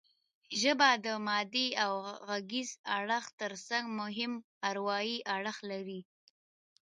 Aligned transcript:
ژبه 0.61 0.89
د 1.05 1.07
مادي 1.27 1.67
او 1.83 1.93
غږیز 2.29 2.69
اړخ 2.97 3.25
ترڅنګ 3.39 3.85
مهم 3.99 4.33
اروايي 4.69 5.17
اړخ 5.35 5.57
لري 5.71 6.01